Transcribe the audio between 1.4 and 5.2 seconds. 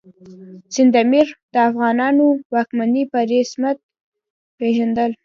د افغانانو واکمني په رسمیت پېژندل.